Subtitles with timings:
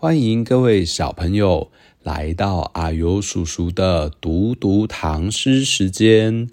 [0.00, 1.72] 欢迎各位小朋友
[2.04, 6.48] 来到阿尤叔叔的读读唐诗时间，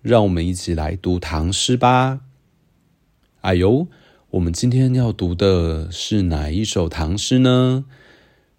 [0.00, 2.20] 让我们一起来读唐诗吧。
[3.40, 3.88] 阿尤，
[4.30, 7.84] 我们今天要读的是哪一首唐诗呢？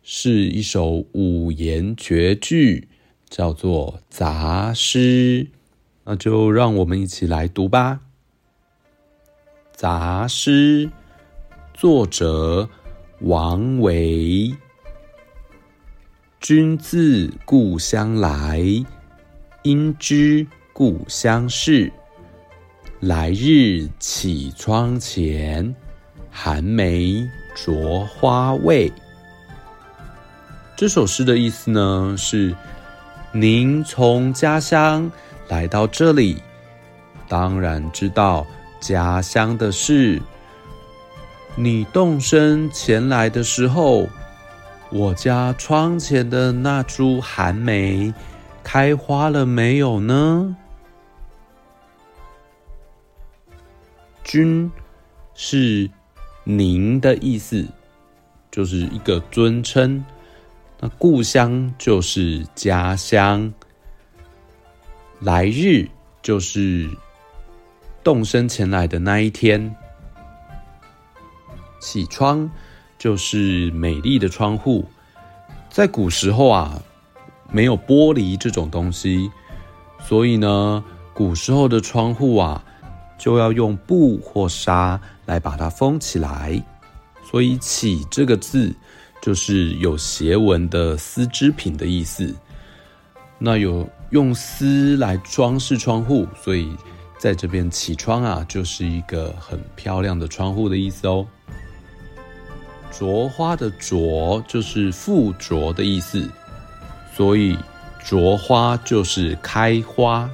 [0.03, 2.89] 是一首五言绝句，
[3.29, 5.45] 叫做《杂诗》。
[6.03, 8.01] 那就让我们一起来读吧。
[9.79, 10.87] 《杂诗》
[11.73, 12.69] 作者。
[13.23, 14.55] 王维，
[16.39, 18.63] 君自故乡来，
[19.63, 21.91] 应知故乡事。
[23.01, 25.75] 来日绮窗前，
[26.31, 28.89] 寒梅著花未？
[30.77, 32.55] 这首诗的意思呢，是
[33.33, 35.11] 您从家乡
[35.49, 36.41] 来到这里，
[37.27, 38.47] 当然知道
[38.79, 40.21] 家乡的事。
[41.55, 44.07] 你动身前来的时候，
[44.89, 48.13] 我家窗前的那株寒梅
[48.63, 50.55] 开花了没有呢？
[54.23, 54.71] 君
[55.33, 55.89] 是
[56.43, 57.65] 您的意思，
[58.51, 60.03] 就是一个尊称。
[60.79, 63.51] 那故乡就是家乡，
[65.19, 65.85] 来日
[66.21, 66.89] 就是
[68.01, 69.75] 动身前来的那一天。
[71.79, 72.49] 起窗
[72.97, 74.85] 就是美丽的窗户，
[75.69, 76.81] 在古时候啊，
[77.51, 79.31] 没有玻璃这种东西，
[80.05, 82.63] 所以呢，古时候的窗户啊，
[83.17, 86.61] 就要用布或纱来把它封起来。
[87.23, 88.75] 所以“起”这个字
[89.21, 92.35] 就是有斜纹的丝织品的意思。
[93.37, 96.75] 那有用丝来装饰窗户，所以
[97.19, 101.27] 在这边“起窗”啊，就是一个很漂亮的窗户的意思哦。
[102.91, 106.29] 着花的“着”就是附着的意思，
[107.15, 107.57] 所以
[108.03, 110.29] 着花就是开花。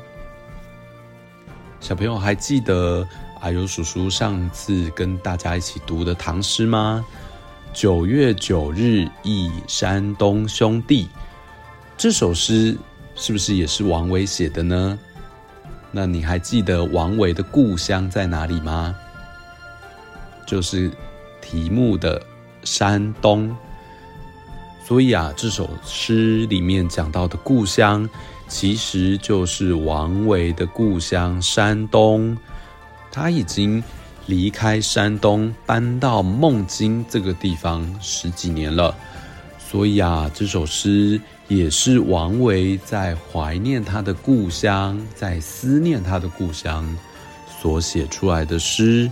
[1.79, 3.07] 小朋友还记得
[3.39, 7.05] 啊呦叔叔上次跟大家一起读的唐诗吗？
[7.73, 11.09] 九月九日忆山东兄弟，
[11.97, 12.77] 这首诗
[13.15, 14.97] 是不是也是王维写的呢？
[15.91, 18.95] 那你还记得王维的故乡在哪里吗？
[20.45, 20.89] 就是
[21.41, 22.21] 题目的。
[22.65, 23.55] 山东，
[24.83, 28.09] 所以啊，这首诗里面讲到的故乡，
[28.47, 32.35] 其实就是王维的故乡山东。
[33.11, 33.81] 他已经
[34.25, 38.93] 离开山东，搬到孟津这个地方十几年了。
[39.57, 46.85] 所以啊，这首诗也是王维在怀念他的故乡，在思念他的故乡
[47.61, 49.09] 所写出来的诗。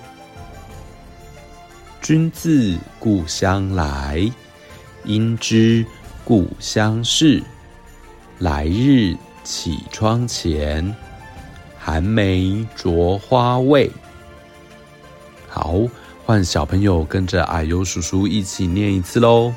[2.04, 4.30] 君自故乡来，
[5.06, 5.86] 应知
[6.26, 7.42] 故乡事。
[8.40, 9.16] 来日
[9.46, 10.94] 绮窗前，
[11.80, 13.90] 寒梅著花未？
[15.48, 15.80] 好，
[16.26, 19.54] 换小朋友跟着矮优叔叔一起念一次喽。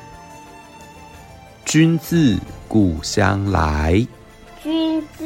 [1.64, 4.06] 君自故乡来，
[4.62, 5.24] 君自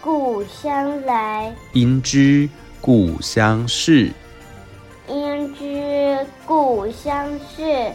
[0.00, 2.48] 故乡来，应知
[2.80, 4.10] 故乡事。
[6.46, 7.90] 故乡事，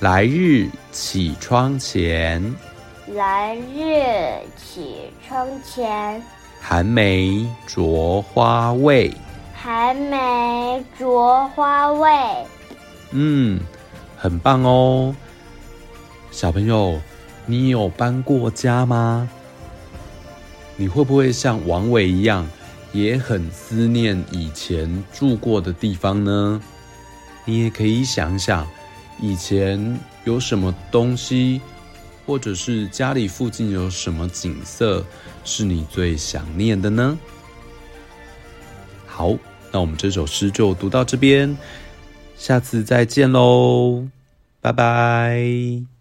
[0.00, 2.54] 来日起窗前。
[3.14, 6.22] 来日起窗前，
[6.60, 9.12] 寒梅着花未？
[9.54, 12.10] 寒梅着花未？
[13.10, 13.60] 嗯，
[14.16, 15.14] 很棒哦，
[16.30, 16.98] 小朋友，
[17.46, 19.28] 你有搬过家吗？
[20.76, 22.48] 你会不会像王维一样，
[22.92, 26.60] 也很思念以前住过的地方呢？
[27.44, 28.66] 你也可以想想，
[29.20, 31.60] 以前有什么东西，
[32.26, 35.04] 或者是家里附近有什么景色，
[35.44, 37.18] 是你最想念的呢？
[39.06, 39.36] 好，
[39.70, 41.56] 那我们这首诗就读到这边，
[42.36, 44.06] 下次再见喽，
[44.60, 45.93] 拜拜。